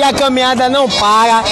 e 0.00 0.02
a 0.02 0.12
caminhada 0.12 0.68
não 0.68 0.88
para. 0.88 1.44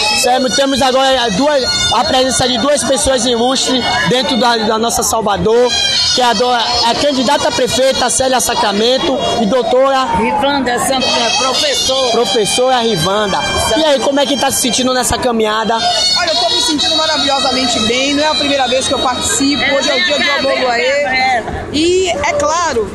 Temos 0.57 0.81
agora 0.81 1.31
duas, 1.33 1.63
a 1.93 2.05
presença 2.05 2.49
de 2.49 2.59
duas 2.59 2.83
pessoas 2.83 3.25
ilustres 3.27 3.85
dentro 4.09 4.39
da, 4.39 4.57
da 4.57 4.79
nossa 4.79 5.03
Salvador, 5.03 5.69
que 6.15 6.21
é 6.21 6.25
a, 6.25 6.33
do, 6.33 6.49
a 6.51 6.95
candidata 7.01 7.49
a 7.49 7.53
prefeita 7.53 8.09
Célia 8.09 8.41
Sacramento 8.41 9.19
e 9.43 9.47
doutora 9.47 10.05
Rivanda 10.17 10.79
Santos, 10.79 11.11
professor. 11.39 12.11
Professora 12.11 12.81
Rivanda. 12.81 13.39
E 13.77 13.85
aí, 13.85 14.01
como 14.01 14.19
é 14.19 14.27
que 14.27 14.37
tá 14.37 14.51
se 14.51 14.63
sentindo 14.63 14.95
nessa 14.95 15.19
caminhada? 15.19 15.75
Olha, 15.75 16.31
eu 16.31 16.37
tô 16.37 16.49
me 16.49 16.61
sentindo 16.63 16.97
maravilhosamente 16.97 17.79
bem, 17.81 18.15
não 18.15 18.25
é 18.25 18.27
a 18.29 18.35
primeira 18.35 18.67
vez 18.67 18.89
que 18.89 18.95
eu 18.95 18.99
participo, 18.99 19.63
hoje 19.75 19.91
é 19.91 19.95
o 19.95 20.05
dia 20.05 20.19
do 20.19 20.49
Abogoaê. 20.49 21.28
E, 21.73 22.09
é 22.09 22.33
claro, 22.35 22.91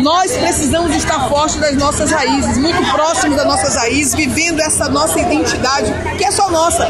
nós 0.00 0.32
precisamos 0.32 0.94
estar 0.96 1.28
fortes 1.28 1.56
das 1.56 1.74
nossas 1.76 2.10
raízes, 2.10 2.56
muito 2.56 2.82
próximos 2.92 3.36
das 3.36 3.46
nossas 3.46 3.74
raízes, 3.74 4.14
vivendo 4.14 4.60
essa 4.60 4.88
nossa 4.88 5.20
identidade, 5.20 5.92
que 6.16 6.24
é 6.24 6.30
só 6.30 6.50
nossa. 6.50 6.88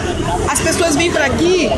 As 0.49 0.61
pessoas 0.61 0.95
vêm 0.97 1.11
para 1.11 1.27
aqui, 1.27 1.69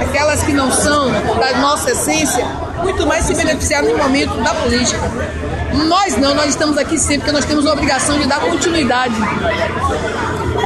aquelas 0.00 0.42
que 0.42 0.52
não 0.52 0.70
são 0.70 1.10
da 1.10 1.58
nossa 1.58 1.90
essência, 1.92 2.44
muito 2.82 3.06
mais 3.06 3.24
se 3.24 3.34
beneficiar 3.34 3.82
no 3.82 3.96
momento 3.96 4.34
da 4.42 4.54
política. 4.54 5.00
Nós 5.86 6.16
não, 6.16 6.34
nós 6.34 6.50
estamos 6.50 6.76
aqui 6.76 6.98
sempre 6.98 7.20
porque 7.20 7.32
nós 7.32 7.44
temos 7.44 7.66
a 7.66 7.72
obrigação 7.72 8.18
de 8.18 8.26
dar 8.26 8.40
continuidade. 8.40 9.14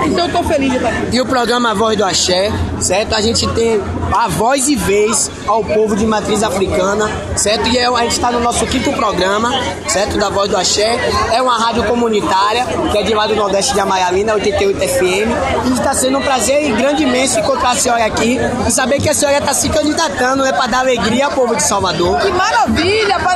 Então 0.07 0.27
eu 0.27 0.33
tô 0.33 0.43
feliz 0.43 0.71
de 0.71 0.77
estar 0.77 0.89
aqui. 0.89 1.17
E 1.17 1.21
o 1.21 1.27
programa 1.27 1.75
Voz 1.75 1.97
do 1.97 2.05
Axé, 2.05 2.53
certo? 2.81 3.15
A 3.15 3.21
gente 3.21 3.47
tem 3.49 3.81
a 4.13 4.29
voz 4.29 4.69
e 4.69 4.77
vez 4.77 5.31
ao 5.47 5.65
povo 5.65 5.97
de 5.97 6.07
matriz 6.07 6.43
africana, 6.43 7.11
certo? 7.37 7.69
E 7.69 7.79
é, 7.79 7.87
a 7.87 8.03
gente 8.03 8.13
está 8.13 8.31
no 8.31 8.41
nosso 8.41 8.67
quinto 8.67 8.93
programa, 8.93 9.51
certo? 9.89 10.19
Da 10.19 10.29
Voz 10.29 10.51
do 10.51 10.57
Axé. 10.57 10.99
É 11.33 11.41
uma 11.41 11.59
rádio 11.59 11.85
comunitária, 11.85 12.67
que 12.93 12.99
é 12.99 13.03
de 13.03 13.15
lá 13.15 13.27
do 13.27 13.35
Nordeste 13.35 13.75
de 13.75 13.81
Amaralina, 13.81 14.35
88 14.35 14.79
FM. 14.79 15.69
E 15.69 15.73
está 15.73 15.95
sendo 15.95 16.19
um 16.19 16.23
prazer 16.23 16.69
e 16.69 16.73
grande 16.73 17.03
imenso 17.03 17.39
encontrar 17.39 17.71
a 17.71 17.77
senhora 17.77 18.05
aqui 18.05 18.39
e 18.67 18.71
saber 18.71 19.01
que 19.01 19.09
a 19.09 19.15
senhora 19.15 19.39
está 19.39 19.53
se 19.53 19.69
candidatando, 19.69 20.45
né? 20.45 20.53
Para 20.53 20.67
dar 20.67 20.79
alegria 20.81 21.27
ao 21.27 21.33
povo 21.33 21.57
de 21.57 21.63
Salvador. 21.63 22.19
Que 22.21 22.31
maravilha! 22.31 23.19
Voz 23.19 23.35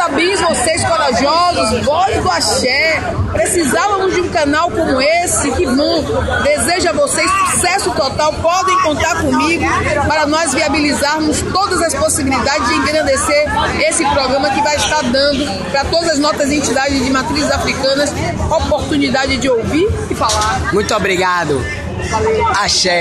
do 2.29 2.31
Axé. 2.31 3.01
Precisávamos 3.33 4.15
de 4.15 4.21
um 4.21 4.29
canal 4.29 4.71
como 4.71 5.01
esse, 5.01 5.51
que 5.53 5.67
bom. 5.67 6.05
Desejo 6.43 6.91
a 6.91 6.93
vocês 6.93 7.31
sucesso 7.51 7.91
total. 7.93 8.33
Podem 8.35 8.79
contar 8.83 9.23
comigo 9.23 9.65
para 10.07 10.27
nós 10.27 10.53
viabilizarmos 10.53 11.41
todas 11.53 11.81
as 11.81 11.95
possibilidades 11.95 12.69
de 12.69 12.75
engrandecer 12.75 13.47
esse 13.89 14.05
programa 14.05 14.51
que 14.51 14.61
vai 14.63 14.77
estar 14.77 15.03
dando 15.05 15.71
para 15.71 15.85
todas 15.87 16.11
as 16.11 16.19
nossas 16.19 16.51
entidades 16.51 17.03
de 17.03 17.11
matrizes 17.11 17.51
africanas 17.51 18.13
oportunidade 18.51 19.39
de 19.39 19.49
ouvir 19.49 19.89
e 20.11 20.15
falar. 20.15 20.73
Muito 20.73 20.95
obrigado. 20.95 21.65
Valeu. 22.11 22.47
Axé. 22.49 22.97